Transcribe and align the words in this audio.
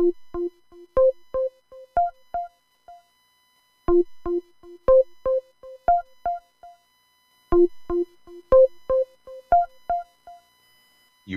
You 0.00 0.14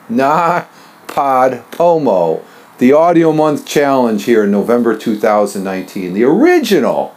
Na 0.10 0.66
Pod 1.14 1.64
Pomo, 1.72 2.44
the 2.80 2.92
audio 2.92 3.32
month 3.32 3.66
challenge 3.66 4.26
here 4.26 4.44
in 4.44 4.52
November 4.52 4.98
2019, 4.98 6.14
the 6.14 6.24
original 6.24 7.16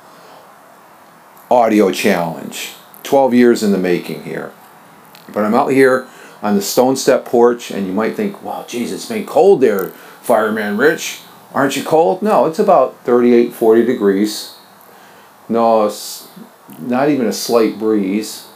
audio 1.50 1.90
challenge. 1.90 2.74
12 3.02 3.34
years 3.34 3.62
in 3.62 3.72
the 3.72 3.78
making 3.78 4.22
here. 4.24 4.52
But 5.32 5.44
I'm 5.44 5.54
out 5.54 5.72
here 5.72 6.06
on 6.42 6.54
the 6.54 6.62
stone 6.62 6.96
step 6.96 7.24
porch, 7.24 7.70
and 7.70 7.86
you 7.86 7.92
might 7.92 8.14
think, 8.14 8.42
wow, 8.42 8.64
geez, 8.68 8.92
it's 8.92 9.08
been 9.08 9.26
cold 9.26 9.60
there, 9.60 9.88
Fireman 10.22 10.76
Rich. 10.76 11.22
Aren't 11.54 11.76
you 11.76 11.84
cold? 11.84 12.22
No, 12.22 12.46
it's 12.46 12.58
about 12.58 12.96
38, 13.04 13.52
40 13.52 13.84
degrees 13.84 14.56
no, 15.48 15.86
it's 15.86 16.28
not 16.78 17.08
even 17.08 17.26
a 17.26 17.32
slight 17.32 17.78
breeze, 17.78 18.48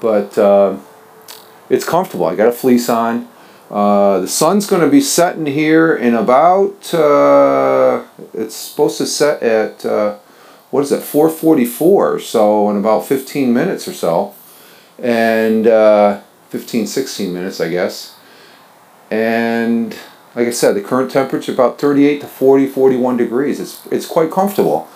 but 0.00 0.36
uh, 0.36 0.76
it's 1.68 1.84
comfortable. 1.84 2.26
I 2.26 2.34
got 2.34 2.48
a 2.48 2.52
fleece 2.52 2.88
on. 2.88 3.28
Uh, 3.70 4.20
the 4.20 4.28
sun's 4.28 4.66
going 4.66 4.82
to 4.82 4.90
be 4.90 5.00
setting 5.00 5.46
here 5.46 5.94
in 5.94 6.14
about, 6.14 6.92
uh, 6.92 8.04
it's 8.32 8.54
supposed 8.54 8.98
to 8.98 9.06
set 9.06 9.42
at, 9.42 9.84
uh, 9.84 10.16
what 10.70 10.82
is 10.82 10.92
it, 10.92 11.02
444, 11.02 12.20
so 12.20 12.70
in 12.70 12.76
about 12.76 13.06
15 13.06 13.52
minutes 13.52 13.88
or 13.88 13.94
so. 13.94 14.34
And 14.98 15.66
uh, 15.66 16.20
15, 16.50 16.86
16 16.86 17.32
minutes, 17.32 17.60
I 17.60 17.68
guess. 17.68 18.16
And 19.10 19.96
like 20.34 20.48
I 20.48 20.50
said, 20.50 20.74
the 20.74 20.80
current 20.80 21.10
temperature 21.10 21.52
about 21.52 21.78
38 21.78 22.20
to 22.20 22.26
40, 22.26 22.66
41 22.66 23.16
degrees. 23.16 23.60
It's, 23.60 23.86
it's 23.86 24.06
quite 24.06 24.30
comfortable. 24.30 24.88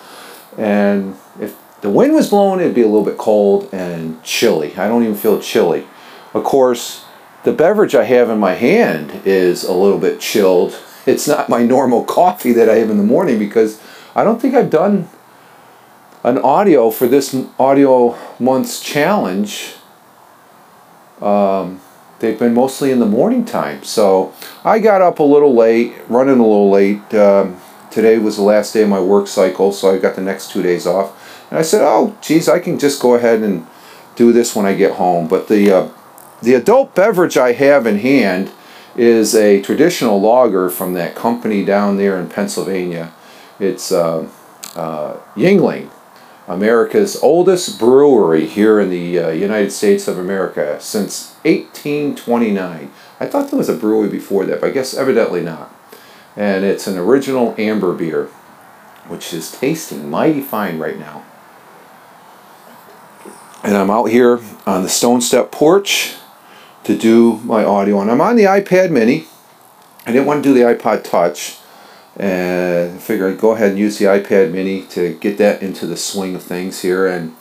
And 0.57 1.15
if 1.39 1.57
the 1.81 1.89
wind 1.89 2.13
was 2.13 2.29
blowing, 2.29 2.59
it'd 2.59 2.75
be 2.75 2.81
a 2.81 2.87
little 2.87 3.05
bit 3.05 3.17
cold 3.17 3.69
and 3.71 4.21
chilly. 4.23 4.75
I 4.77 4.87
don't 4.87 5.03
even 5.03 5.15
feel 5.15 5.39
chilly. 5.39 5.87
Of 6.33 6.43
course, 6.43 7.05
the 7.43 7.53
beverage 7.53 7.95
I 7.95 8.03
have 8.03 8.29
in 8.29 8.39
my 8.39 8.53
hand 8.53 9.21
is 9.25 9.63
a 9.63 9.73
little 9.73 9.99
bit 9.99 10.19
chilled. 10.19 10.77
It's 11.05 11.27
not 11.27 11.49
my 11.49 11.63
normal 11.63 12.03
coffee 12.03 12.51
that 12.53 12.69
I 12.69 12.75
have 12.75 12.89
in 12.89 12.97
the 12.97 13.03
morning 13.03 13.39
because 13.39 13.81
I 14.15 14.23
don't 14.23 14.41
think 14.41 14.55
I've 14.55 14.69
done 14.69 15.07
an 16.23 16.37
audio 16.39 16.91
for 16.91 17.07
this 17.07 17.35
audio 17.57 18.17
month's 18.39 18.81
challenge. 18.81 19.75
Um, 21.21 21.79
they've 22.19 22.37
been 22.37 22.53
mostly 22.53 22.91
in 22.91 22.99
the 22.99 23.05
morning 23.05 23.45
time. 23.45 23.83
So 23.83 24.33
I 24.63 24.79
got 24.79 25.01
up 25.01 25.19
a 25.19 25.23
little 25.23 25.55
late, 25.55 25.93
running 26.09 26.39
a 26.39 26.43
little 26.43 26.69
late. 26.69 27.13
Um, 27.13 27.59
today 27.89 28.17
was 28.17 28.35
the 28.35 28.43
last 28.43 28.73
day 28.73 28.83
of 28.83 28.89
my 28.89 28.99
work 28.99 29.27
cycle, 29.27 29.71
so 29.71 29.93
I 29.93 29.97
got 29.97 30.15
the 30.15 30.21
next 30.21 30.51
two 30.51 30.61
days 30.61 30.85
off. 30.85 31.47
And 31.49 31.57
I 31.57 31.61
said, 31.61 31.81
oh, 31.81 32.17
geez, 32.21 32.49
I 32.49 32.59
can 32.59 32.77
just 32.77 33.01
go 33.01 33.15
ahead 33.15 33.41
and 33.41 33.65
do 34.15 34.33
this 34.33 34.55
when 34.55 34.65
I 34.65 34.73
get 34.73 34.93
home. 34.93 35.27
But 35.27 35.47
the, 35.47 35.71
uh, 35.71 35.89
the 36.41 36.53
adult 36.53 36.95
beverage 36.95 37.37
I 37.37 37.53
have 37.53 37.85
in 37.85 37.99
hand 37.99 38.51
is 38.95 39.35
a 39.35 39.61
traditional 39.61 40.19
lager 40.19 40.69
from 40.69 40.93
that 40.93 41.15
company 41.15 41.63
down 41.63 41.97
there 41.97 42.19
in 42.19 42.29
Pennsylvania. 42.29 43.11
It's 43.59 43.91
uh, 43.91 44.27
uh, 44.75 45.17
Yuengling, 45.35 45.89
America's 46.47 47.21
oldest 47.21 47.79
brewery 47.79 48.47
here 48.47 48.79
in 48.79 48.89
the 48.89 49.19
uh, 49.19 49.29
United 49.29 49.71
States 49.71 50.07
of 50.07 50.17
America 50.17 50.79
since 50.81 51.35
1829. 51.43 52.91
I 53.19 53.25
thought 53.25 53.49
there 53.49 53.57
was 53.57 53.69
a 53.69 53.75
brewery 53.75 54.09
before 54.09 54.45
that, 54.45 54.61
but 54.61 54.69
I 54.69 54.73
guess 54.73 54.93
evidently 54.93 55.41
not 55.41 55.73
and 56.39 56.63
it's 56.63 56.87
an 56.87 56.97
original 56.97 57.53
amber 57.57 57.93
beer, 57.93 58.25
which 59.07 59.33
is 59.33 59.51
tasting 59.51 60.09
mighty 60.09 60.41
fine 60.41 60.79
right 60.79 60.97
now. 60.97 61.25
And 63.61 63.75
I'm 63.75 63.89
out 63.89 64.05
here 64.05 64.39
on 64.65 64.83
the 64.83 64.89
stone 64.89 65.19
step 65.19 65.51
porch 65.51 66.15
to 66.89 66.97
do 66.97 67.37
my 67.43 67.63
audio, 67.63 68.01
and 68.01 68.09
I'm 68.09 68.19
on 68.19 68.35
the 68.35 68.45
iPad 68.45 68.89
Mini. 68.89 69.27
I 70.07 70.11
didn't 70.11 70.25
want 70.25 70.43
to 70.43 70.49
do 70.49 70.55
the 70.55 70.61
iPod 70.61 71.03
Touch, 71.03 71.59
and 72.17 72.95
I 72.95 72.97
figured 72.97 73.31
I'd 73.31 73.39
go 73.39 73.51
ahead 73.51 73.69
and 73.69 73.77
use 73.77 73.99
the 73.99 74.05
iPad 74.05 74.51
Mini 74.51 74.87
to 74.87 75.13
get 75.19 75.37
that 75.37 75.61
into 75.61 75.85
the 75.85 75.95
swing 75.95 76.33
of 76.33 76.41
things 76.41 76.81
here. 76.81 77.05
And 77.05 77.35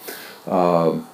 um, 0.47 1.09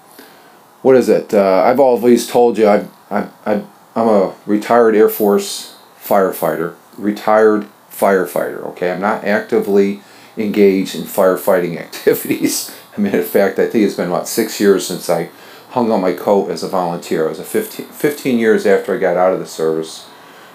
what 0.82 0.96
is 0.96 1.08
it? 1.08 1.32
Uh, 1.32 1.62
I've 1.64 1.78
always 1.78 2.26
told 2.26 2.58
you 2.58 2.66
I, 2.66 2.88
I, 3.08 3.28
I, 3.46 3.62
I'm 3.94 4.08
a 4.08 4.34
retired 4.46 4.96
Air 4.96 5.08
Force 5.08 5.76
firefighter, 6.02 6.74
retired 6.98 7.68
firefighter. 7.88 8.64
Okay, 8.70 8.90
I'm 8.90 9.00
not 9.00 9.22
actively 9.22 10.02
engaged 10.36 10.96
in 10.96 11.02
firefighting 11.02 11.76
activities. 11.80 12.76
I 12.96 13.00
mean, 13.00 13.14
in 13.14 13.22
fact, 13.22 13.60
I 13.60 13.68
think 13.68 13.84
it's 13.84 13.94
been 13.94 14.08
about 14.08 14.26
six 14.26 14.60
years 14.60 14.84
since 14.84 15.08
I 15.08 15.30
hung 15.74 15.90
on 15.90 16.00
my 16.00 16.12
coat 16.12 16.50
as 16.50 16.62
a 16.62 16.68
volunteer. 16.68 17.26
I 17.26 17.30
was 17.30 17.40
a 17.40 17.44
15, 17.44 17.86
15 17.86 18.38
years 18.38 18.64
after 18.64 18.94
I 18.94 18.98
got 18.98 19.16
out 19.16 19.32
of 19.32 19.40
the 19.40 19.46
service. 19.46 20.08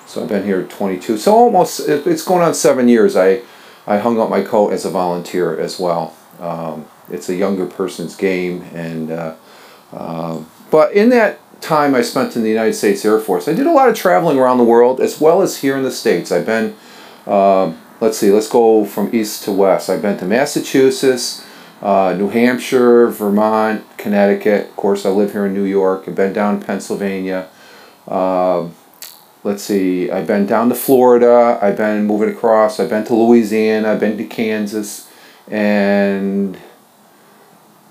So 0.08 0.24
I've 0.24 0.30
been 0.30 0.46
here 0.46 0.64
22. 0.64 1.18
So 1.18 1.36
almost, 1.36 1.82
it's 1.82 2.24
going 2.24 2.42
on 2.42 2.54
seven 2.54 2.88
years. 2.88 3.16
I, 3.16 3.42
I 3.86 3.98
hung 3.98 4.20
up 4.20 4.30
my 4.30 4.42
coat 4.42 4.72
as 4.72 4.86
a 4.86 4.90
volunteer 4.90 5.60
as 5.60 5.78
well. 5.78 6.16
Um, 6.40 6.86
it's 7.10 7.28
a 7.28 7.36
younger 7.36 7.66
person's 7.66 8.16
game. 8.16 8.64
and 8.74 9.12
uh, 9.12 9.36
uh, 9.92 10.42
But 10.72 10.94
in 10.94 11.10
that 11.10 11.40
time 11.62 11.96
I 11.96 12.02
spent 12.02 12.38
in 12.38 12.44
the 12.44 12.50
United 12.50 12.74
States 12.74 13.04
Air 13.04 13.20
Force, 13.20 13.50
I 13.50 13.54
did 13.54 13.68
a 13.68 13.74
lot 13.74 13.90
of 13.90 13.96
traveling 13.96 14.40
around 14.40 14.58
the 14.58 14.64
world 14.64 15.02
as 15.02 15.20
well 15.20 15.42
as 15.42 15.58
here 15.58 15.78
in 15.78 15.84
the 15.84 15.92
States. 15.92 16.32
I've 16.32 16.46
been 16.46 16.76
um, 17.28 17.78
let's 18.00 18.18
see, 18.18 18.32
let's 18.32 18.50
go 18.50 18.86
from 18.86 19.14
east 19.14 19.44
to 19.44 19.52
west. 19.52 19.90
I've 19.90 20.02
been 20.02 20.18
to 20.18 20.26
Massachusetts, 20.26 21.46
uh, 21.82 22.16
New 22.18 22.30
Hampshire, 22.30 23.08
Vermont, 23.08 23.86
Connecticut. 23.98 24.70
Of 24.70 24.76
course, 24.76 25.06
I 25.06 25.10
live 25.10 25.32
here 25.32 25.46
in 25.46 25.54
New 25.54 25.64
York. 25.64 26.06
I've 26.08 26.16
been 26.16 26.34
down 26.34 26.62
Pennsylvania. 26.62 27.48
Uh, 28.08 28.68
let's 29.44 29.64
see, 29.64 30.12
I've 30.12 30.28
been 30.28 30.46
down 30.46 30.70
to 30.70 30.76
Florida. 30.76 31.58
I've 31.62 31.78
been 31.78 32.06
moving 32.06 32.30
across. 32.30 32.80
I've 32.80 32.90
been 32.90 33.06
to 33.06 33.16
Louisiana. 33.16 33.94
I've 33.94 34.00
been 34.00 34.18
to 34.18 34.26
Kansas. 34.26 35.10
And 35.48 36.58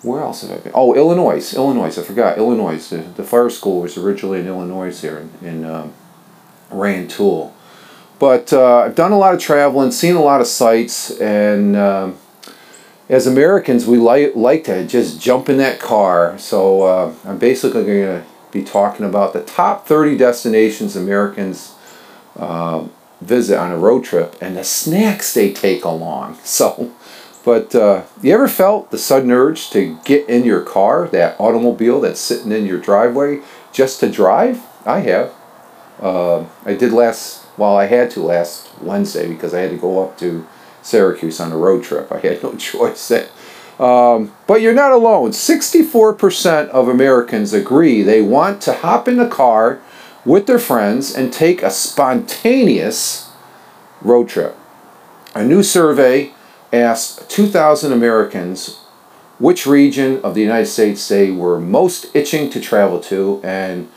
where 0.03 0.23
else 0.23 0.43
have 0.43 0.51
I 0.51 0.59
been? 0.59 0.73
Oh, 0.75 0.95
Illinois. 0.95 1.55
Illinois. 1.55 1.99
I 1.99 2.03
forgot. 2.03 2.39
Illinois. 2.39 2.89
The, 2.89 2.99
the 2.99 3.25
fire 3.25 3.51
school 3.51 3.83
was 3.83 3.97
originally 3.97 4.41
in 4.41 4.47
Illinois 4.47 5.01
here 5.01 5.29
in, 5.43 5.49
in 5.49 5.65
um, 5.65 5.93
Rantoul. 6.71 7.55
But 8.19 8.53
uh, 8.53 8.79
I've 8.79 8.95
done 8.97 9.13
a 9.13 9.19
lot 9.19 9.35
of 9.35 9.41
traveling, 9.41 9.93
seen 9.93 10.17
a 10.17 10.23
lot 10.23 10.41
of 10.41 10.49
sights, 10.49 11.11
and 11.21 11.77
um, 11.77 12.19
as 13.09 13.27
Americans, 13.27 13.87
we 13.87 13.97
like 13.97 14.35
like 14.35 14.65
to 14.65 14.87
just 14.87 15.21
jump 15.21 15.49
in 15.49 15.57
that 15.59 15.81
car. 15.81 16.39
So 16.39 16.83
uh, 16.83 17.15
I'm 17.25 17.39
basically 17.39 17.85
going 17.85 18.03
to 18.03 18.25
be 18.51 18.63
talking 18.63 19.07
about 19.07 19.33
the 19.33 19.43
top 19.43 19.87
30 19.87 20.17
destinations 20.17 20.97
Americans 20.97 21.75
uh, 22.37 22.87
visit 23.21 23.59
on 23.59 23.73
a 23.73 23.79
road 23.79 24.05
trip 24.05 24.37
and 24.41 24.57
the 24.57 24.65
snacks 24.65 25.35
they 25.35 25.53
take 25.53 25.85
along. 25.85 26.39
So, 26.45 26.93
but 27.45 27.75
uh, 27.75 28.03
you 28.21 28.35
ever 28.35 28.49
felt 28.49 28.91
the 28.91 28.99
sudden 28.99 29.31
urge 29.31 29.71
to 29.71 29.99
get 30.05 30.29
in 30.29 30.45
your 30.45 30.61
car, 30.61 31.09
that 31.09 31.39
automobile 31.41 32.01
that's 32.01 32.21
sitting 32.21 32.53
in 32.53 32.67
your 32.67 32.81
driveway, 32.81 33.41
just 33.73 34.01
to 34.01 34.11
drive? 34.11 34.63
I 34.85 35.01
have. 35.01 35.33
Uh, 36.01 36.47
I 36.65 36.75
did 36.75 36.93
last, 36.93 37.47
well, 37.57 37.77
I 37.77 37.87
had 37.87 38.11
to 38.13 38.21
last 38.21 38.69
Wednesday 38.83 39.29
because 39.29 39.55
I 39.55 39.61
had 39.61 39.71
to 39.71 39.79
go 39.79 40.05
up 40.05 40.19
to 40.19 40.47
Syracuse 40.89 41.39
on 41.41 41.53
a 41.53 41.57
road 41.57 41.85
trip. 41.85 42.11
I 42.13 42.19
had 42.19 42.43
no 42.43 42.55
choice. 42.55 43.13
Um, 43.79 44.35
but 44.47 44.61
you're 44.61 44.75
not 44.75 44.93
alone. 44.93 45.31
64% 45.31 46.69
of 46.71 46.89
Americans 46.89 47.53
agree 47.53 48.03
they 48.03 48.23
want 48.23 48.61
to 48.63 48.73
hop 48.73 49.07
in 49.07 49.21
a 49.21 49.29
car 49.29 49.81
with 50.25 50.47
their 50.47 50.59
friends 50.59 51.15
and 51.15 51.33
take 51.33 51.63
a 51.63 51.71
spontaneous 51.71 53.31
road 54.01 54.29
trip. 54.29 54.57
A 55.35 55.45
new 55.45 55.63
survey 55.63 56.33
asked 56.73 57.31
2,000 57.31 57.93
Americans 57.93 58.81
which 59.39 59.67
region 59.67 60.21
of 60.23 60.35
the 60.35 60.41
United 60.41 60.67
States 60.67 61.07
they 61.07 61.31
were 61.31 61.61
most 61.61 62.15
itching 62.15 62.51
to 62.51 62.61
travel 62.61 62.99
to 63.01 63.41
and 63.45 63.89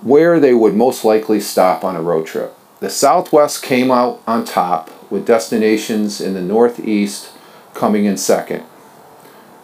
where 0.00 0.40
they 0.40 0.54
would 0.54 0.74
most 0.74 1.04
likely 1.04 1.38
stop 1.38 1.84
on 1.84 1.94
a 1.94 2.02
road 2.02 2.26
trip. 2.26 2.56
The 2.80 2.88
Southwest 2.88 3.62
came 3.62 3.90
out 3.90 4.22
on 4.26 4.44
top 4.44 4.90
with 5.10 5.26
destinations 5.26 6.20
in 6.20 6.34
the 6.34 6.42
Northeast 6.42 7.30
coming 7.74 8.04
in 8.04 8.16
second, 8.16 8.60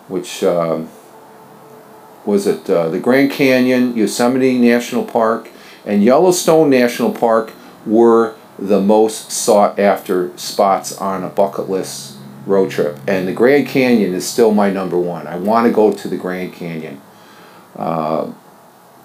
which 0.08 0.43
um, 0.43 0.88
was 2.25 2.46
it 2.46 2.69
uh, 2.70 2.88
the 2.88 3.00
Grand 3.00 3.31
Canyon, 3.31 3.96
Yosemite 3.96 4.58
National 4.58 5.05
Park, 5.05 5.50
and 5.85 6.02
Yellowstone 6.02 6.70
National 6.70 7.12
Park 7.12 7.52
were 7.85 8.35
the 8.58 8.81
most 8.81 9.31
sought 9.31 9.79
after 9.79 10.37
spots 10.38 10.96
on 10.96 11.25
a 11.25 11.29
bucket 11.29 11.69
list 11.69 12.17
road 12.46 12.70
trip. 12.70 12.99
And 13.06 13.26
the 13.26 13.32
Grand 13.32 13.67
Canyon 13.67 14.14
is 14.14 14.26
still 14.26 14.52
my 14.52 14.70
number 14.70 14.99
one. 14.99 15.26
I 15.26 15.37
want 15.37 15.67
to 15.67 15.73
go 15.73 15.93
to 15.93 16.08
the 16.08 16.17
Grand 16.17 16.52
Canyon. 16.52 17.00
Uh, 17.76 18.32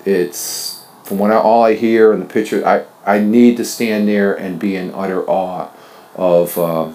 it's 0.06 0.86
from 1.03 1.18
what 1.18 1.31
I, 1.31 1.38
all 1.38 1.63
I 1.63 1.74
hear 1.74 2.13
in 2.13 2.19
the 2.19 2.25
picture, 2.25 2.65
I, 2.65 2.86
I 3.06 3.19
need 3.19 3.57
to 3.57 3.65
stand 3.65 4.07
there 4.07 4.33
and 4.33 4.59
be 4.59 4.75
in 4.75 4.94
utter 4.94 5.27
awe 5.27 5.69
of 6.16 6.58
uh, 6.58 6.92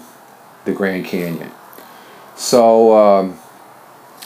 the 0.65 0.73
Grand 0.73 1.05
Canyon. 1.05 1.51
So 2.35 2.97
um, 2.97 3.39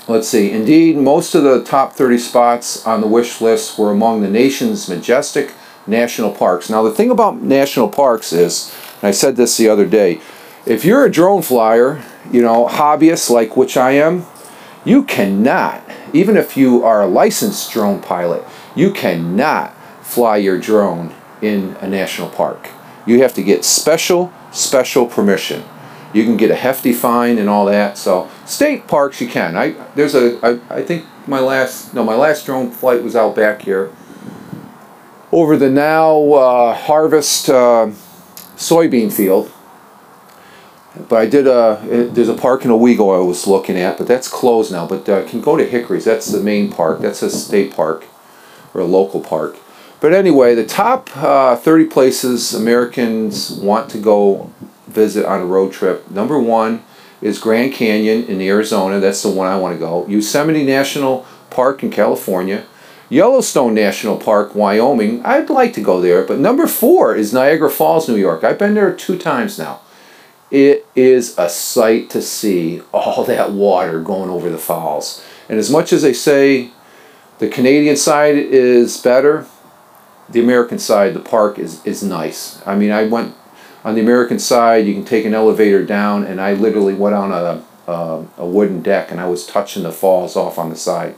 let's 0.07 0.27
see. 0.27 0.51
Indeed, 0.51 0.97
most 0.97 1.35
of 1.35 1.43
the 1.43 1.63
top 1.63 1.93
30 1.93 2.17
spots 2.17 2.85
on 2.85 3.01
the 3.01 3.07
wish 3.07 3.41
list 3.41 3.77
were 3.77 3.91
among 3.91 4.21
the 4.21 4.29
nation's 4.29 4.89
majestic 4.89 5.53
national 5.85 6.31
parks. 6.31 6.69
Now 6.69 6.83
the 6.83 6.91
thing 6.91 7.11
about 7.11 7.41
national 7.41 7.89
parks 7.89 8.33
is, 8.33 8.75
I 9.01 9.11
said 9.11 9.35
this 9.35 9.57
the 9.57 9.69
other 9.69 9.85
day, 9.85 10.21
if 10.65 10.85
you're 10.85 11.05
a 11.05 11.11
drone 11.11 11.41
flyer, 11.41 12.03
you 12.31 12.41
know, 12.41 12.67
hobbyist 12.67 13.29
like 13.29 13.55
which 13.55 13.77
I 13.77 13.91
am, 13.91 14.25
you 14.85 15.03
cannot, 15.03 15.83
even 16.13 16.37
if 16.37 16.55
you 16.55 16.83
are 16.83 17.01
a 17.01 17.07
licensed 17.07 17.71
drone 17.71 18.01
pilot, 18.01 18.43
you 18.75 18.91
cannot 18.91 19.75
fly 20.03 20.37
your 20.37 20.59
drone 20.59 21.13
in 21.41 21.75
a 21.81 21.87
national 21.87 22.29
park. 22.29 22.69
You 23.05 23.21
have 23.21 23.33
to 23.35 23.43
get 23.43 23.65
special, 23.65 24.33
special 24.51 25.05
permission. 25.05 25.63
You 26.13 26.23
can 26.23 26.37
get 26.37 26.49
a 26.49 26.55
hefty 26.55 26.91
fine 26.93 27.37
and 27.37 27.49
all 27.49 27.65
that. 27.65 27.97
So 27.97 28.29
state 28.45 28.87
parks 28.87 29.21
you 29.21 29.27
can. 29.27 29.55
I 29.55 29.71
there's 29.95 30.15
a 30.15 30.39
I, 30.43 30.77
I 30.77 30.83
think 30.83 31.05
my 31.27 31.39
last 31.39 31.93
no 31.93 32.03
my 32.03 32.15
last 32.15 32.45
drone 32.45 32.71
flight 32.71 33.03
was 33.03 33.15
out 33.15 33.35
back 33.35 33.61
here 33.61 33.91
over 35.31 35.57
the 35.57 35.69
now 35.69 36.33
uh, 36.33 36.73
harvest 36.73 37.49
uh, 37.49 37.87
soybean 38.55 39.11
field. 39.11 39.51
But 41.07 41.15
I 41.17 41.25
did 41.27 41.47
a, 41.47 41.79
there's 42.11 42.29
a 42.29 42.33
park 42.33 42.65
in 42.65 42.71
Owego 42.71 43.11
I 43.11 43.19
was 43.19 43.47
looking 43.47 43.77
at, 43.77 43.97
but 43.97 44.07
that's 44.07 44.27
closed 44.27 44.71
now. 44.71 44.87
But 44.87 45.07
uh, 45.07 45.25
can 45.27 45.39
go 45.39 45.55
to 45.55 45.63
Hickories, 45.63 46.05
that's 46.05 46.27
the 46.27 46.41
main 46.41 46.71
park, 46.71 46.99
that's 46.99 47.21
a 47.21 47.29
state 47.29 47.73
park 47.73 48.05
or 48.73 48.81
a 48.81 48.85
local 48.85 49.21
park. 49.21 49.57
But 50.01 50.13
anyway, 50.13 50.55
the 50.55 50.65
top 50.65 51.15
uh, 51.17 51.55
30 51.55 51.85
places 51.85 52.53
Americans 52.53 53.51
want 53.51 53.89
to 53.91 53.97
go 53.97 54.51
visit 54.87 55.25
on 55.25 55.41
a 55.41 55.45
road 55.45 55.73
trip. 55.73 56.09
Number 56.09 56.39
one 56.39 56.83
is 57.21 57.37
Grand 57.37 57.73
Canyon 57.73 58.23
in 58.25 58.41
Arizona, 58.41 58.99
that's 58.99 59.21
the 59.21 59.29
one 59.29 59.47
I 59.47 59.57
want 59.57 59.75
to 59.75 59.79
go. 59.79 60.07
Yosemite 60.07 60.63
National 60.63 61.25
Park 61.49 61.83
in 61.83 61.91
California. 61.91 62.65
Yellowstone 63.09 63.73
National 63.73 64.17
Park, 64.17 64.53
Wyoming. 64.53 65.25
I'd 65.25 65.49
like 65.49 65.73
to 65.73 65.81
go 65.81 65.99
there, 65.99 66.23
but 66.23 66.37
number 66.37 66.67
four 66.67 67.15
is 67.15 67.33
Niagara 67.33 67.69
Falls, 67.69 68.07
New 68.07 68.15
York. 68.15 68.43
I've 68.43 68.59
been 68.59 68.75
there 68.75 68.93
two 68.93 69.17
times 69.17 69.57
now. 69.57 69.81
It 70.51 70.87
is 70.95 71.37
a 71.37 71.49
sight 71.49 72.09
to 72.11 72.21
see 72.21 72.81
all 72.93 73.23
that 73.25 73.51
water 73.51 73.99
going 73.99 74.29
over 74.29 74.49
the 74.49 74.59
falls. 74.59 75.23
And 75.47 75.57
as 75.57 75.71
much 75.71 75.91
as 75.91 76.03
they 76.03 76.13
say 76.13 76.69
the 77.39 77.47
Canadian 77.47 77.95
side 77.95 78.35
is 78.35 78.97
better, 78.97 79.47
the 80.31 80.39
American 80.39 80.79
side, 80.79 81.13
the 81.13 81.19
park 81.19 81.57
is, 81.57 81.85
is 81.85 82.03
nice. 82.03 82.65
I 82.67 82.75
mean, 82.75 82.91
I 82.91 83.07
went 83.07 83.35
on 83.83 83.95
the 83.95 84.01
American 84.01 84.39
side, 84.39 84.85
you 84.85 84.93
can 84.93 85.05
take 85.05 85.25
an 85.25 85.33
elevator 85.33 85.85
down, 85.85 86.25
and 86.25 86.41
I 86.41 86.53
literally 86.53 86.93
went 86.93 87.15
on 87.15 87.31
a, 87.31 87.63
a, 87.91 88.25
a 88.37 88.45
wooden 88.45 88.81
deck 88.81 89.11
and 89.11 89.19
I 89.19 89.27
was 89.27 89.45
touching 89.45 89.83
the 89.83 89.91
falls 89.91 90.35
off 90.35 90.57
on 90.57 90.69
the 90.69 90.75
side. 90.75 91.15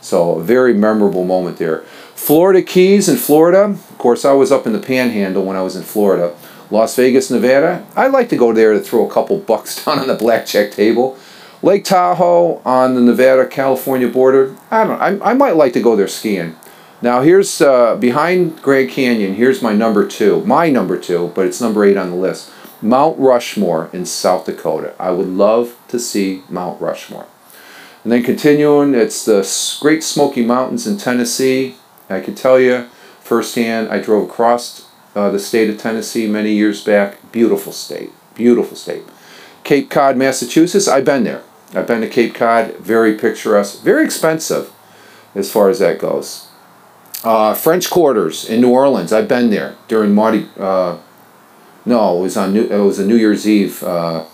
So 0.00 0.38
a 0.38 0.42
very 0.42 0.74
memorable 0.74 1.24
moment 1.24 1.58
there. 1.58 1.80
Florida 2.14 2.62
Keys 2.62 3.08
in 3.08 3.16
Florida. 3.16 3.64
Of 3.64 3.98
course, 3.98 4.24
I 4.24 4.32
was 4.32 4.52
up 4.52 4.66
in 4.66 4.72
the 4.72 4.78
Panhandle 4.78 5.44
when 5.44 5.56
I 5.56 5.62
was 5.62 5.76
in 5.76 5.82
Florida. 5.82 6.34
Las 6.70 6.96
Vegas, 6.96 7.30
Nevada. 7.30 7.86
I'd 7.96 8.12
like 8.12 8.28
to 8.30 8.36
go 8.36 8.52
there 8.52 8.72
to 8.72 8.80
throw 8.80 9.08
a 9.08 9.12
couple 9.12 9.38
bucks 9.38 9.84
down 9.84 9.98
on 9.98 10.06
the 10.06 10.14
blackjack 10.14 10.72
table. 10.72 11.18
Lake 11.62 11.84
Tahoe 11.84 12.60
on 12.64 12.94
the 12.94 13.00
Nevada-California 13.00 14.08
border. 14.08 14.54
I 14.70 14.84
don't. 14.84 15.00
I, 15.00 15.30
I 15.30 15.34
might 15.34 15.56
like 15.56 15.72
to 15.72 15.80
go 15.80 15.96
there 15.96 16.08
skiing. 16.08 16.56
Now 17.04 17.20
here's 17.20 17.60
uh, 17.60 17.96
behind 17.96 18.62
Grand 18.62 18.88
Canyon. 18.88 19.34
Here's 19.34 19.60
my 19.60 19.74
number 19.74 20.08
two. 20.08 20.42
My 20.46 20.70
number 20.70 20.98
two, 20.98 21.32
but 21.34 21.44
it's 21.44 21.60
number 21.60 21.84
eight 21.84 21.98
on 21.98 22.08
the 22.08 22.16
list. 22.16 22.50
Mount 22.80 23.18
Rushmore 23.18 23.90
in 23.92 24.06
South 24.06 24.46
Dakota. 24.46 24.94
I 24.98 25.10
would 25.10 25.28
love 25.28 25.76
to 25.88 25.98
see 25.98 26.44
Mount 26.48 26.80
Rushmore. 26.80 27.26
And 28.04 28.10
then 28.10 28.22
continuing, 28.22 28.94
it's 28.94 29.22
the 29.22 29.46
Great 29.82 30.02
Smoky 30.02 30.42
Mountains 30.46 30.86
in 30.86 30.96
Tennessee. 30.96 31.76
I 32.08 32.20
can 32.20 32.34
tell 32.34 32.58
you 32.58 32.84
firsthand, 33.20 33.90
I 33.90 33.98
drove 33.98 34.30
across 34.30 34.88
uh, 35.14 35.28
the 35.28 35.38
state 35.38 35.68
of 35.68 35.76
Tennessee 35.76 36.26
many 36.26 36.54
years 36.54 36.82
back. 36.82 37.18
Beautiful 37.32 37.72
state, 37.72 38.12
beautiful 38.34 38.78
state. 38.78 39.02
Cape 39.62 39.90
Cod, 39.90 40.16
Massachusetts, 40.16 40.88
I've 40.88 41.04
been 41.04 41.24
there. 41.24 41.42
I've 41.74 41.86
been 41.86 42.00
to 42.00 42.08
Cape 42.08 42.34
Cod, 42.34 42.78
very 42.78 43.14
picturesque, 43.14 43.82
very 43.82 44.06
expensive 44.06 44.72
as 45.34 45.52
far 45.52 45.68
as 45.68 45.80
that 45.80 45.98
goes. 45.98 46.48
Uh, 47.24 47.54
French 47.54 47.88
Quarters 47.88 48.44
in 48.44 48.60
New 48.60 48.70
Orleans, 48.70 49.10
I've 49.10 49.28
been 49.28 49.48
there 49.48 49.76
during 49.88 50.14
Mardi. 50.14 50.46
Uh, 50.58 50.98
no, 51.86 52.18
it 52.18 52.22
was 52.22 52.36
on 52.36 52.52
New, 52.52 52.64
it 52.64 52.78
was 52.78 52.98
a 52.98 53.06
New 53.06 53.16
Year's 53.16 53.48
Eve 53.48 53.82
uh, 53.82 54.24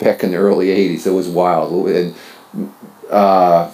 back 0.00 0.24
in 0.24 0.32
the 0.32 0.36
early 0.36 0.66
'80s. 0.66 1.06
It 1.06 1.12
was 1.12 1.28
wild. 1.28 1.88
And 1.88 2.14
uh, 3.10 3.70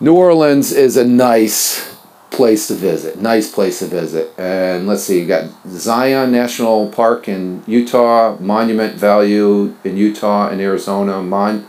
New 0.00 0.16
Orleans 0.16 0.72
is 0.72 0.96
a 0.96 1.06
nice 1.06 1.96
place 2.30 2.66
to 2.66 2.74
visit. 2.74 3.20
Nice 3.20 3.50
place 3.50 3.78
to 3.78 3.86
visit. 3.86 4.32
And 4.36 4.88
let's 4.88 5.04
see, 5.04 5.20
you 5.20 5.26
got 5.26 5.50
Zion 5.68 6.32
National 6.32 6.90
Park 6.90 7.28
in 7.28 7.62
Utah, 7.66 8.36
Monument 8.40 8.96
Valley 8.96 9.36
in 9.36 9.96
Utah 9.96 10.48
and 10.48 10.60
Arizona, 10.60 11.22
Mon- 11.22 11.66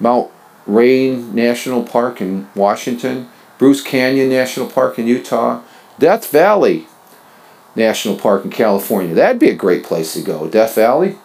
Mount 0.00 0.30
Rainier 0.66 1.22
National 1.32 1.84
Park 1.84 2.20
in 2.20 2.48
Washington, 2.56 3.28
Bryce 3.58 3.82
Canyon 3.82 4.28
National 4.28 4.68
Park 4.70 4.98
in 4.98 5.06
Utah, 5.06 5.62
Death 5.98 6.30
Valley 6.30 6.86
National 7.74 8.16
Park 8.16 8.44
in 8.44 8.50
California. 8.50 9.14
That'd 9.14 9.40
be 9.40 9.50
a 9.50 9.54
great 9.54 9.84
place 9.84 10.14
to 10.14 10.22
go. 10.22 10.48
Death 10.48 10.74
Valley 10.76 11.18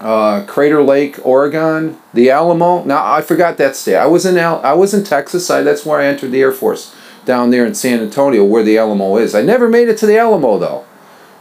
uh, 0.00 0.44
Crater 0.46 0.82
Lake, 0.82 1.24
Oregon, 1.24 1.98
the 2.14 2.30
Alamo. 2.30 2.82
Now 2.84 3.12
I 3.12 3.20
forgot 3.20 3.58
that 3.58 3.76
state. 3.76 3.96
I 3.96 4.06
was 4.06 4.24
in 4.24 4.36
Al- 4.38 4.64
I 4.64 4.72
was 4.72 4.94
in 4.94 5.04
Texas. 5.04 5.50
I, 5.50 5.62
that's 5.62 5.84
where 5.84 6.00
I 6.00 6.06
entered 6.06 6.32
the 6.32 6.40
Air 6.40 6.52
Force 6.52 6.94
down 7.26 7.50
there 7.50 7.66
in 7.66 7.74
San 7.74 8.00
Antonio, 8.00 8.44
where 8.44 8.62
the 8.62 8.78
Alamo 8.78 9.18
is. 9.18 9.34
I 9.34 9.42
never 9.42 9.68
made 9.68 9.88
it 9.88 9.98
to 9.98 10.06
the 10.06 10.18
Alamo 10.18 10.58
though. 10.58 10.84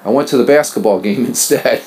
I 0.04 0.10
went 0.10 0.28
to 0.30 0.38
the 0.38 0.44
basketball 0.44 1.00
game 1.02 1.26
instead. 1.26 1.84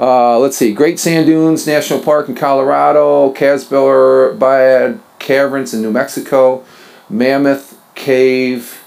Uh, 0.00 0.38
let's 0.38 0.56
see, 0.56 0.72
Great 0.72 0.98
Sand 0.98 1.26
Dunes 1.26 1.66
National 1.66 2.00
Park 2.00 2.28
in 2.28 2.36
Colorado, 2.36 3.32
Carlsbad 3.32 5.00
Caverns 5.18 5.74
in 5.74 5.82
New 5.82 5.90
Mexico, 5.90 6.64
Mammoth 7.10 7.78
Cave 7.94 8.84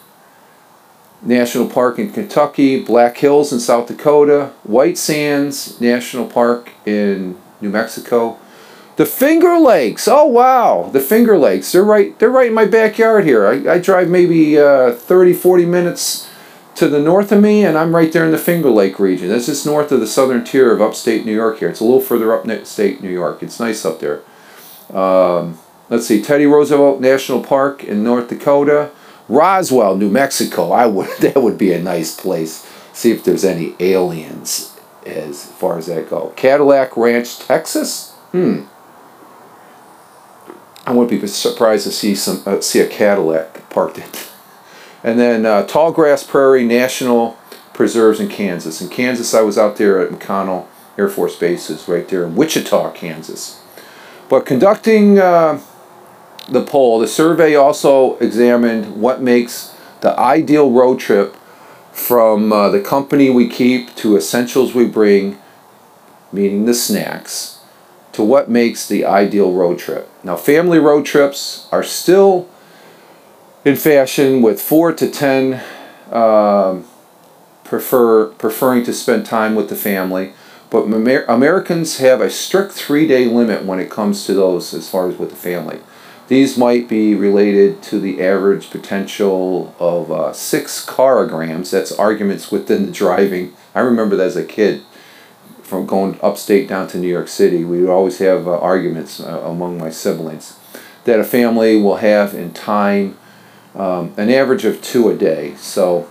National 1.22 1.68
Park 1.68 2.00
in 2.00 2.12
Kentucky, 2.12 2.82
Black 2.84 3.18
Hills 3.18 3.54
in 3.54 3.60
South 3.60 3.88
Dakota, 3.88 4.54
White 4.64 4.98
Sands 4.98 5.80
National 5.80 6.26
Park 6.26 6.72
in 6.86 7.38
New 7.62 7.70
Mexico. 7.70 8.40
The 8.96 9.06
Finger 9.06 9.58
Lakes. 9.58 10.08
Oh 10.08 10.26
wow, 10.26 10.90
the 10.92 11.00
Finger 11.00 11.38
Lakes. 11.38 11.72
They're 11.72 11.84
right 11.84 12.18
they're 12.20 12.30
right 12.30 12.48
in 12.48 12.54
my 12.54 12.66
backyard 12.66 13.26
here. 13.26 13.48
I, 13.48 13.76
I 13.76 13.80
drive 13.80 14.10
maybe 14.10 14.60
uh, 14.60 14.92
30 14.94 15.34
40 15.34 15.66
minutes 15.66 16.30
to 16.76 16.88
the 16.88 17.00
north 17.00 17.32
of 17.32 17.42
me, 17.42 17.64
and 17.64 17.78
I'm 17.78 17.96
right 17.96 18.12
there 18.12 18.26
in 18.26 18.32
the 18.32 18.38
Finger 18.38 18.70
Lake 18.70 19.00
region. 19.00 19.30
This 19.30 19.46
just 19.46 19.66
north 19.66 19.92
of 19.92 20.00
the 20.00 20.08
southern 20.08 20.44
tier 20.44 20.74
of 20.74 20.82
upstate 20.82 21.26
New 21.26 21.34
York 21.34 21.60
here. 21.60 21.70
It's 21.70 21.80
a 21.80 21.84
little 21.84 22.02
further 22.02 22.34
up 22.34 22.48
upstate 22.48 23.02
New 23.02 23.10
York. 23.10 23.44
It's 23.44 23.60
nice 23.60 23.86
up 23.86 24.00
there. 24.00 24.22
Um, 24.96 25.60
let's 25.92 26.08
see, 26.08 26.24
Teddy 26.24 26.48
Roosevelt 26.48 27.00
National 27.00 27.44
Park 27.44 27.84
in 27.84 28.04
North 28.04 28.30
Dakota. 28.30 28.90
Roswell, 29.30 29.96
New 29.96 30.10
Mexico. 30.10 30.72
I 30.72 30.88
would 30.88 31.10
that 31.20 31.44
would 31.44 31.60
be 31.60 31.72
a 31.72 31.82
nice 31.82 32.20
place. 32.20 32.68
See 32.94 33.12
if 33.12 33.24
there's 33.24 33.46
any 33.46 33.76
aliens 33.80 34.78
as 35.06 35.46
far 35.46 35.78
as 35.78 35.86
that 35.86 36.10
go. 36.10 36.34
Cadillac 36.36 36.98
Ranch, 36.98 37.38
Texas. 37.38 38.14
Hmm. 38.32 38.64
I 40.86 40.94
wouldn't 40.94 41.22
be 41.22 41.28
surprised 41.28 41.84
to 41.84 41.92
see 41.92 42.16
some 42.16 42.42
uh, 42.46 42.62
see 42.62 42.80
a 42.80 42.88
Cadillac 42.88 43.70
parked 43.70 44.00
in. 44.00 44.10
And 45.04 45.20
then 45.20 45.48
uh, 45.48 45.66
Tallgrass 45.66 46.28
Prairie 46.28 46.64
National 46.64 47.36
Preserves 47.74 48.20
in 48.20 48.30
Kansas. 48.30 48.82
In 48.82 48.90
Kansas, 48.90 49.34
I 49.34 49.42
was 49.42 49.58
out 49.58 49.78
there 49.78 50.00
at 50.00 50.12
McConnell 50.12 50.68
Air 50.96 51.10
Force 51.10 51.36
Bases, 51.36 51.88
right 51.88 52.08
there 52.08 52.24
in 52.24 52.36
Wichita, 52.36 52.92
Kansas. 52.92 53.64
But 54.30 54.46
conducting 54.46 55.18
uh, 55.18 55.60
the 56.50 56.64
poll, 56.64 57.00
the 57.00 57.08
survey 57.08 57.56
also 57.56 58.18
examined 58.18 59.02
what 59.02 59.22
makes 59.22 59.76
the 60.02 60.18
ideal 60.20 60.72
road 60.72 61.00
trip 61.00 61.36
from 61.92 62.52
uh, 62.52 62.70
the 62.70 62.82
company 62.82 63.30
we 63.30 63.48
keep 63.48 63.96
to 63.96 64.18
essentials 64.18 64.74
we 64.74 64.86
bring, 64.86 65.38
meaning 66.32 66.66
the 66.66 66.74
snacks, 66.74 67.60
to 68.14 68.24
what 68.24 68.50
makes 68.50 68.88
the 68.88 69.06
ideal 69.06 69.52
road 69.54 69.78
trip. 69.78 70.10
Now, 70.24 70.36
family 70.36 70.80
road 70.80 71.06
trips 71.06 71.68
are 71.72 71.84
still 71.84 72.50
in 73.64 73.76
fashion 73.76 74.42
with 74.42 74.60
four 74.60 74.92
to 74.94 75.10
ten 75.10 75.62
um, 76.12 76.86
prefer 77.64 78.28
preferring 78.28 78.84
to 78.84 78.94
spend 78.94 79.26
time 79.26 79.56
with 79.56 79.70
the 79.70 79.76
family. 79.76 80.34
But 80.70 80.86
Amer 80.86 81.24
Americans 81.26 81.98
have 81.98 82.22
a 82.22 82.30
strict 82.30 82.74
three-day 82.74 83.26
limit 83.26 83.66
when 83.66 83.80
it 83.80 83.90
comes 83.90 84.26
to 84.26 84.34
those 84.34 84.74
as 84.74 84.90
far 84.90 85.10
as 85.10 85.18
with 85.18 85.30
the 85.30 85.36
family. 85.36 85.80
These 86.32 86.58
might 86.58 86.88
be 86.88 87.14
related 87.14 87.84
to 87.84 88.00
the 88.00 88.24
average 88.24 88.70
potential 88.70 89.76
of 89.78 90.10
uh, 90.10 90.32
six 90.32 90.82
carguments. 90.82 91.72
That's 91.72 91.92
arguments 91.92 92.50
within 92.50 92.86
the 92.86 92.92
driving. 92.94 93.54
I 93.76 93.82
remember 93.82 94.16
that 94.16 94.28
as 94.28 94.38
a 94.38 94.46
kid 94.46 94.82
from 95.62 95.86
going 95.86 96.18
upstate 96.24 96.70
down 96.70 96.88
to 96.88 96.98
New 96.98 97.10
York 97.10 97.28
City. 97.28 97.66
We 97.66 97.82
would 97.82 97.90
always 97.90 98.20
have 98.20 98.48
uh, 98.48 98.58
arguments 98.60 99.20
uh, 99.20 99.42
among 99.42 99.78
my 99.78 99.90
siblings 99.90 100.58
that 101.04 101.20
a 101.20 101.26
family 101.26 101.82
will 101.82 101.98
have 101.98 102.34
in 102.34 102.54
time 102.54 103.18
um, 103.76 104.14
an 104.16 104.30
average 104.30 104.64
of 104.64 104.82
two 104.82 105.10
a 105.10 105.18
day. 105.18 105.56
So, 105.56 106.10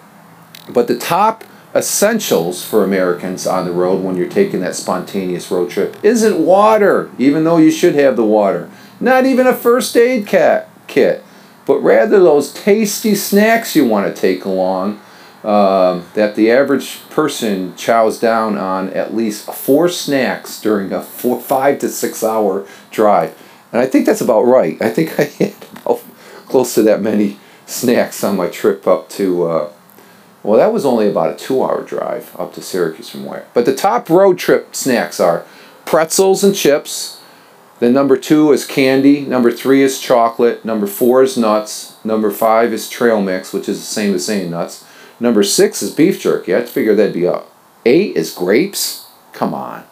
but 0.69 0.87
the 0.87 0.99
top 0.99 1.45
essentials 1.75 2.63
for 2.63 2.85
Americans 2.85 3.47
on 3.47 3.65
the 3.65 3.73
road 3.73 4.05
when 4.05 4.17
you're 4.17 4.29
taking 4.29 4.61
that 4.61 4.75
spontaneous 4.75 5.51
road 5.51 5.71
trip 5.71 5.97
isn't 6.03 6.45
water, 6.45 7.11
even 7.17 7.45
though 7.45 7.57
you 7.57 7.71
should 7.71 7.95
have 7.95 8.17
the 8.17 8.25
water. 8.27 8.69
Not 9.01 9.25
even 9.25 9.47
a 9.47 9.55
first 9.55 9.97
aid 9.97 10.27
cat 10.27 10.69
kit, 10.87 11.25
but 11.67 11.81
rather 11.81 12.21
those 12.21 12.53
tasty 12.53 13.15
snacks 13.15 13.75
you 13.75 13.87
want 13.87 14.15
to 14.15 14.21
take 14.21 14.45
along 14.45 15.01
um, 15.43 16.07
that 16.15 16.35
the 16.37 16.51
average 16.51 17.09
person 17.09 17.75
chows 17.77 18.19
down 18.19 18.59
on 18.59 18.91
at 18.91 19.15
least 19.15 19.51
four 19.51 19.89
snacks 19.89 20.61
during 20.61 20.93
a 20.93 21.03
four, 21.03 21.41
five 21.41 21.79
to 21.79 21.89
six 21.89 22.23
hour 22.23 22.67
drive. 22.91 23.37
And 23.73 23.81
I 23.81 23.87
think 23.87 24.05
that's 24.05 24.21
about 24.21 24.43
right. 24.43 24.81
I 24.83 24.91
think 24.91 25.11
I 25.19 25.25
had 25.25 25.55
about 25.85 26.03
close 26.47 26.75
to 26.75 26.83
that 26.83 27.01
many 27.01 27.39
snacks 27.65 28.23
on 28.23 28.37
my 28.37 28.49
trip 28.49 28.87
up 28.87 29.09
to, 29.11 29.45
uh, 29.45 29.73
well, 30.43 30.59
that 30.59 30.73
was 30.73 30.85
only 30.85 31.09
about 31.09 31.33
a 31.33 31.37
two 31.37 31.63
hour 31.63 31.83
drive 31.83 32.39
up 32.39 32.53
to 32.55 32.63
Syracuse 32.63 33.09
from 33.09 33.25
where. 33.25 33.47
But 33.55 33.65
the 33.65 33.75
top 33.75 34.11
road 34.11 34.39
trip 34.39 34.75
snacks 34.75 35.21
are 35.21 35.47
pretzels 35.87 36.45
and 36.45 36.55
chips. 36.55 37.20
Then 37.81 37.95
number 37.95 38.17
two 38.17 38.53
is 38.53 38.67
candy. 38.67 39.23
Number 39.23 39.51
three 39.51 39.83
is 39.83 39.99
chocolate. 39.99 40.65
Number 40.65 40.87
four 40.87 41.23
is 41.23 41.37
nuts. 41.37 41.97
Number 42.05 42.31
five 42.31 42.73
is 42.75 42.89
trail 42.89 43.23
mix, 43.23 43.53
which 43.53 43.69
is 43.69 43.81
the 43.81 43.87
same 43.87 44.15
as 44.15 44.27
saying 44.27 44.51
nuts. 44.51 44.85
Number 45.19 45.43
six 45.43 45.83
is 45.83 45.95
beef 45.95 46.21
jerky. 46.21 46.55
I'd 46.55 46.69
figure 46.69 46.95
that'd 46.95 47.15
be 47.15 47.27
up. 47.27 47.51
Eight 47.87 48.17
is 48.17 48.33
grapes. 48.33 49.09
Come 49.33 49.55
on. 49.55 49.85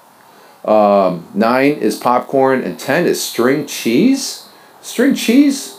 Um, 0.64 1.26
nine 1.32 1.72
is 1.72 1.96
popcorn. 1.96 2.62
And 2.62 2.78
ten 2.78 3.06
is 3.06 3.22
string 3.22 3.66
cheese. 3.66 4.48
String 4.82 5.14
cheese? 5.14 5.78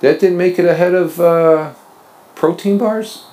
That 0.00 0.20
didn't 0.20 0.38
make 0.38 0.58
it 0.58 0.66
ahead 0.66 0.94
of 0.94 1.18
uh, 1.18 1.74
protein 2.34 2.76
bars. 2.76 3.24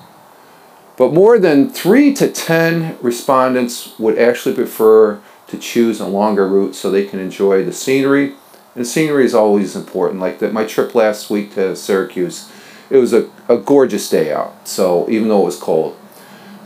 But 0.96 1.12
more 1.12 1.38
than 1.38 1.68
3 1.68 2.14
to 2.14 2.32
10 2.32 2.98
respondents 3.02 3.98
would 3.98 4.18
actually 4.18 4.54
prefer 4.54 5.20
to 5.48 5.58
choose 5.58 6.00
a 6.00 6.06
longer 6.06 6.48
route 6.48 6.74
so 6.74 6.90
they 6.90 7.06
can 7.06 7.18
enjoy 7.18 7.64
the 7.64 7.72
scenery. 7.72 8.34
And 8.74 8.86
scenery 8.86 9.24
is 9.24 9.34
always 9.34 9.74
important. 9.76 10.20
Like 10.20 10.38
that, 10.40 10.52
my 10.52 10.64
trip 10.64 10.94
last 10.94 11.30
week 11.30 11.54
to 11.54 11.74
Syracuse, 11.76 12.50
it 12.90 12.98
was 12.98 13.12
a, 13.12 13.30
a 13.48 13.56
gorgeous 13.56 14.08
day 14.08 14.32
out. 14.32 14.68
So 14.68 15.08
even 15.08 15.28
though 15.28 15.42
it 15.42 15.46
was 15.46 15.58
cold. 15.58 15.96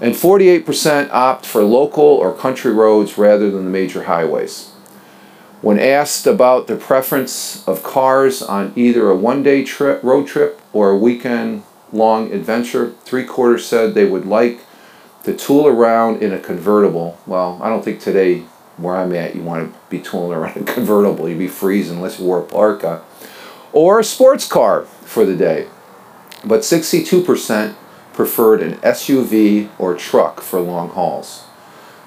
And 0.01 0.15
48% 0.15 1.11
opt 1.11 1.45
for 1.45 1.63
local 1.63 2.05
or 2.05 2.35
country 2.35 2.73
roads 2.73 3.19
rather 3.19 3.51
than 3.51 3.65
the 3.65 3.71
major 3.71 4.05
highways. 4.05 4.71
When 5.61 5.79
asked 5.79 6.27
about 6.27 6.67
their 6.67 6.79
preference 6.79 7.69
of 7.69 7.83
cars 7.83 8.41
on 8.41 8.73
either 8.77 9.11
a 9.11 9.17
one-day 9.17 9.65
trip, 9.65 10.03
road 10.03 10.27
trip 10.27 10.59
or 10.73 10.91
a 10.91 10.97
weekend-long 10.97 12.33
adventure, 12.33 12.95
three-quarters 13.05 13.67
said 13.67 13.93
they 13.93 14.07
would 14.07 14.25
like 14.25 14.61
to 15.25 15.37
tool 15.37 15.67
around 15.67 16.23
in 16.23 16.33
a 16.33 16.39
convertible. 16.39 17.19
Well, 17.27 17.61
I 17.63 17.69
don't 17.69 17.85
think 17.85 18.01
today 18.01 18.45
where 18.83 18.97
I'm 18.97 19.15
at 19.15 19.35
you 19.35 19.43
want 19.43 19.73
to 19.73 19.79
be 19.89 20.01
tooling 20.01 20.37
around 20.37 20.57
a 20.57 20.73
convertible. 20.73 21.29
You'd 21.29 21.39
be 21.39 21.49
freezing 21.49 21.97
unless 21.97 22.19
you 22.19 22.27
wore 22.27 22.41
a 22.41 22.45
parka. 22.45 23.03
Or 23.73 24.01
a 24.01 24.05
sports 24.05 24.47
car 24.47 24.83
for 24.83 25.25
the 25.25 25.37
day. 25.37 25.69
But 26.45 26.61
62% 26.61 27.75
preferred 28.13 28.63
an 28.63 28.75
SUV 28.79 29.69
or 29.79 29.95
truck 29.95 30.41
for 30.41 30.61
long 30.61 30.91
hauls. 30.91 31.45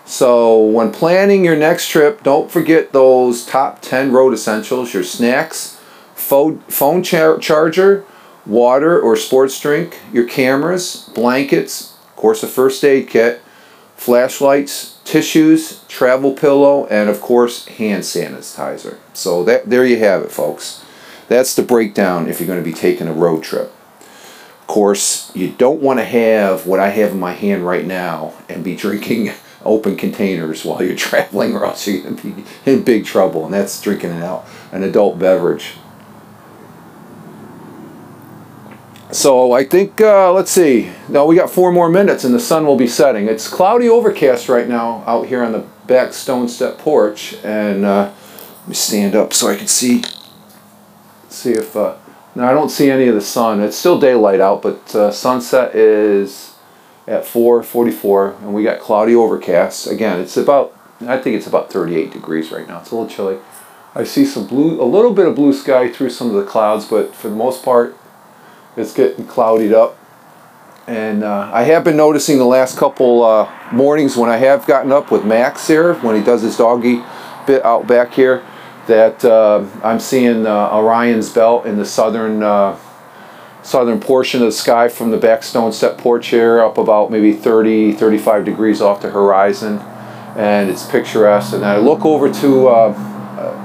So 0.06 0.62
when 0.62 0.92
planning 0.92 1.46
your 1.46 1.56
next 1.56 1.88
trip, 1.88 2.24
don't 2.24 2.52
forget 2.52 2.92
those 2.92 3.46
top 3.46 3.82
10 3.82 4.12
road 4.12 4.34
essentials, 4.34 4.94
your 4.94 5.04
snacks, 5.04 5.80
phone 6.16 7.04
char 7.04 7.38
charger, 7.38 8.06
water 8.46 9.00
or 9.00 9.16
sports 9.16 9.60
drink, 9.60 10.00
your 10.12 10.28
cameras, 10.28 11.10
blankets, 11.16 11.96
of 12.10 12.16
course 12.16 12.44
a 12.44 12.48
first 12.48 12.84
aid 12.84 13.08
kit, 13.08 13.42
flashlights, 13.96 14.93
tissues, 15.06 15.84
travel 15.88 16.34
pillow, 16.34 16.86
and 16.88 17.10
of 17.10 17.22
course 17.22 17.66
hand 17.66 18.04
sanitizer. 18.04 18.98
So 19.14 19.44
that 19.44 19.70
there 19.70 19.86
you 19.86 20.00
have 20.00 20.24
it 20.24 20.32
folks. 20.32 20.84
That's 21.28 21.56
the 21.56 21.64
breakdown 21.64 22.28
if 22.28 22.40
you're 22.40 22.48
going 22.48 22.64
to 22.64 22.70
be 22.70 22.76
taking 22.76 23.08
a 23.08 23.14
road 23.14 23.44
trip. 23.44 23.72
Of 24.62 24.68
course, 24.68 25.34
you 25.36 25.50
don't 25.52 25.82
want 25.82 26.00
to 26.00 26.06
have 26.06 26.66
what 26.66 26.80
I 26.80 26.90
have 26.90 27.12
in 27.12 27.20
my 27.20 27.34
hand 27.34 27.66
right 27.66 27.86
now 27.86 28.34
and 28.48 28.64
be 28.64 28.76
drinking 28.86 29.32
open 29.66 29.96
containers 29.96 30.66
while 30.66 30.84
you're 30.84 30.96
traveling 30.98 31.56
or 31.56 31.66
else 31.66 31.88
you're 31.88 32.04
going 32.04 32.18
to 32.18 32.32
be 32.32 32.44
in 32.66 32.84
big 32.84 33.06
trouble 33.06 33.46
and 33.46 33.54
that's 33.54 33.80
drinking 33.82 34.12
it 34.12 34.42
an 34.74 34.84
adult 34.84 35.18
beverage 35.18 35.76
so 39.14 39.52
I 39.52 39.64
think 39.64 40.02
uh, 40.02 40.32
let's 40.34 40.52
see 40.52 40.92
now 41.08 41.26
we 41.26 41.36
got 41.36 41.50
four 41.50 41.72
more 41.72 41.90
minutes 41.90 42.24
and 42.24 42.34
the 42.34 42.40
sun 42.40 42.66
will 42.66 42.76
be 42.76 42.88
setting 42.88 43.28
it's 43.28 43.48
cloudy 43.48 43.88
overcast 43.88 44.50
right 44.50 44.68
now 44.68 45.04
out 45.06 45.28
here 45.28 45.44
on 45.44 45.52
the 45.52 45.66
back 45.88 46.14
stone 46.14 46.48
step 46.48 46.78
porch 46.78 47.36
and 47.44 47.86
uh, 47.86 48.12
let 48.60 48.68
me 48.68 48.74
stand 48.74 49.16
up 49.16 49.34
so 49.34 49.50
I 49.50 49.56
can 49.56 49.68
see 49.68 50.04
see 51.30 51.52
if 51.52 51.76
uh, 51.76 51.96
now 52.36 52.50
I 52.50 52.54
don't 52.54 52.70
see 52.70 52.90
any 52.90 53.08
of 53.08 53.16
the 53.16 53.22
sun 53.22 53.62
it's 53.62 53.78
still 53.78 54.00
daylight 54.00 54.40
out 54.40 54.62
but 54.62 54.96
uh, 54.96 55.12
sunset 55.12 55.76
is 55.76 56.54
at 57.08 57.24
4:44, 57.24 58.42
and 58.42 58.54
we 58.54 58.64
got 58.64 58.80
cloudy 58.80 59.16
overcast. 59.16 59.88
Again, 59.88 60.20
it's 60.20 60.38
about 60.38 60.76
I 61.06 61.18
think 61.18 61.36
it's 61.36 61.48
about 61.48 61.72
38 61.72 62.12
degrees 62.12 62.52
right 62.52 62.68
now. 62.68 62.80
It's 62.80 62.92
a 62.92 62.96
little 62.96 63.10
chilly. 63.10 63.38
I 63.96 64.06
see 64.06 64.26
some 64.26 64.48
blue, 64.48 64.82
a 64.82 64.86
little 64.86 65.14
bit 65.14 65.28
of 65.28 65.36
blue 65.36 65.54
sky 65.54 65.90
through 65.90 66.10
some 66.10 66.30
of 66.30 66.36
the 66.36 66.50
clouds, 66.50 66.86
but 66.86 67.14
for 67.14 67.30
the 67.30 67.36
most 67.36 67.64
part, 67.64 67.96
it's 68.76 68.94
getting 68.94 69.26
clouded 69.26 69.74
up. 69.74 69.98
And 70.88 71.24
uh, 71.24 71.50
I 71.54 71.64
have 71.64 71.84
been 71.84 71.96
noticing 71.96 72.38
the 72.38 72.46
last 72.46 72.78
couple 72.78 73.24
uh, 73.24 73.50
mornings 73.72 74.18
when 74.18 74.30
I 74.30 74.38
have 74.38 74.66
gotten 74.66 74.92
up 74.92 75.12
with 75.12 75.24
Max 75.24 75.68
here, 75.68 75.94
when 75.96 76.16
he 76.16 76.22
does 76.22 76.42
his 76.42 76.58
doggy 76.58 77.02
bit 77.48 77.64
out 77.64 77.88
back 77.88 78.14
here, 78.14 78.44
that 78.88 79.24
uh, 79.24 79.66
I'm 79.82 80.00
seeing 80.00 80.46
uh, 80.46 80.70
Orion's 80.74 81.30
belt 81.30 81.66
in 81.66 81.78
the 81.78 81.86
southern 81.86 82.44
uh, 82.44 82.78
southern 83.62 84.02
portion 84.02 84.42
of 84.42 84.48
the 84.48 84.52
sky 84.52 84.90
from 84.90 85.12
the 85.12 85.18
back 85.18 85.42
stone 85.42 85.72
step 85.72 85.98
porch 85.98 86.28
here 86.28 86.60
up 86.62 86.78
about 86.78 87.10
maybe 87.10 87.32
30 87.32 87.94
35 87.94 88.44
degrees 88.44 88.82
off 88.82 89.02
the 89.02 89.10
horizon 89.10 89.80
and 90.36 90.70
it's 90.70 90.86
picturesque 90.86 91.54
and 91.54 91.64
I 91.64 91.78
look 91.78 92.04
over 92.04 92.30
to 92.42 92.68
uh, 92.68 93.14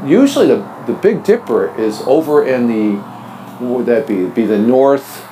usually 0.07 0.47
the, 0.47 0.57
the 0.87 0.93
Big 0.93 1.25
Dipper 1.25 1.77
is 1.79 2.00
over 2.03 2.47
in 2.47 2.69
the 2.69 3.18
would 3.61 3.87
that 3.87 4.07
be 4.07 4.19
It'd 4.19 4.35
be 4.35 4.47
the 4.47 4.59
north 4.59 5.27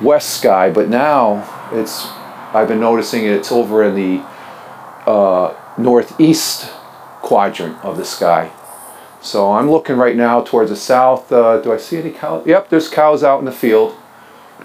west 0.00 0.38
sky 0.38 0.70
but 0.70 0.88
now 0.88 1.68
it's 1.72 2.06
I've 2.54 2.68
been 2.68 2.80
noticing 2.80 3.24
it's 3.24 3.50
over 3.50 3.82
in 3.82 3.94
the 3.94 4.22
uh, 5.06 5.54
northeast 5.78 6.70
quadrant 7.22 7.82
of 7.82 7.96
the 7.96 8.04
sky. 8.04 8.50
So 9.22 9.52
I'm 9.52 9.70
looking 9.70 9.96
right 9.96 10.16
now 10.16 10.42
towards 10.42 10.70
the 10.70 10.76
south. 10.76 11.32
Uh, 11.32 11.60
do 11.60 11.72
I 11.72 11.76
see 11.76 11.96
any 11.96 12.10
cows? 12.10 12.46
Yep, 12.46 12.68
there's 12.68 12.88
cows 12.88 13.22
out 13.22 13.38
in 13.38 13.44
the 13.44 13.52
field 13.52 13.96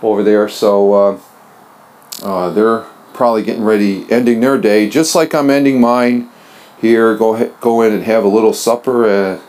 over 0.02 0.24
there. 0.24 0.50
So 0.50 0.94
uh, 0.94 1.20
uh, 2.24 2.50
they're 2.50 2.82
probably 3.14 3.44
getting 3.44 3.64
ready, 3.64 4.06
ending 4.12 4.42
their 4.42 4.58
day, 4.58 4.90
just 4.90 5.16
like 5.16 5.34
I'm 5.34 5.50
ending 5.50 5.80
mine 5.80 6.30
here. 6.82 7.16
Go 7.16 7.48
go 7.62 7.82
in 7.82 7.94
and 7.94 8.04
have 8.04 8.24
a 8.24 8.28
little 8.28 8.54
supper, 8.54 9.06
uh, 9.06 9.42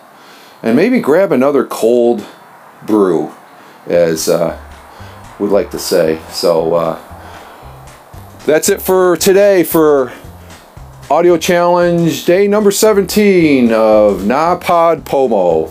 and 0.62 0.76
maybe 0.76 1.00
grab 1.00 1.32
another 1.32 1.64
cold 1.64 2.26
brew, 2.86 3.34
as 3.86 4.28
uh, 4.28 4.58
we'd 5.38 5.50
like 5.50 5.70
to 5.70 5.78
say. 5.78 6.20
So 6.30 6.74
uh, 6.74 7.02
that's 8.46 8.68
it 8.68 8.82
for 8.82 9.16
today 9.16 9.64
for 9.64 10.12
audio 11.10 11.38
challenge 11.38 12.24
day 12.26 12.46
number 12.46 12.70
17 12.70 13.72
of 13.72 14.20
NaPodPoMo. 14.22 15.70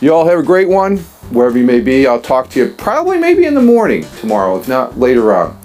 You 0.00 0.14
all 0.14 0.26
have 0.26 0.38
a 0.38 0.42
great 0.42 0.68
one 0.68 0.98
wherever 1.30 1.58
you 1.58 1.64
may 1.64 1.80
be. 1.80 2.06
I'll 2.06 2.20
talk 2.20 2.48
to 2.50 2.60
you 2.60 2.72
probably 2.74 3.18
maybe 3.18 3.46
in 3.46 3.54
the 3.54 3.62
morning 3.62 4.04
tomorrow, 4.18 4.58
if 4.58 4.68
not 4.68 4.98
later 4.98 5.34
on. 5.34 5.58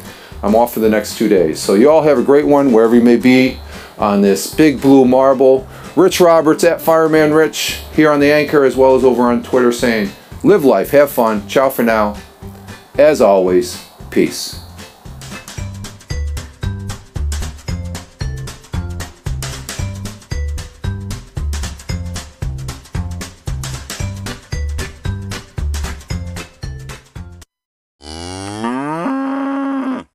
I'm 0.44 0.56
off 0.56 0.74
for 0.74 0.80
the 0.80 0.90
next 0.90 1.18
two 1.18 1.28
days. 1.28 1.60
So 1.60 1.74
you 1.74 1.90
all 1.90 2.04
have 2.04 2.20
a 2.20 2.24
great 2.24 2.46
one 2.46 2.72
wherever 2.72 2.96
you 2.96 3.02
may 3.02 3.18
be 3.18 3.60
on 3.98 4.22
this 4.22 4.54
big 4.54 4.82
blue 4.82 5.06
marble. 5.06 5.68
Rich 5.96 6.20
Roberts 6.20 6.64
at 6.64 6.82
Fireman 6.82 7.34
Rich 7.34 7.82
here 7.94 8.12
on 8.12 8.20
the 8.20 8.32
anchor 8.32 8.66
as 8.66 8.76
well 8.76 8.96
as 8.96 9.04
over 9.04 9.24
on 9.24 9.42
Twitter 9.42 9.72
saying 9.72 10.12
live 10.46 10.64
life, 10.64 10.92
have 10.92 11.10
fun, 11.10 11.48
ciao 11.48 11.70
for 11.72 11.82
now. 11.82 12.16
As 13.00 13.20
always, 13.20 13.84
peace. 14.12 14.65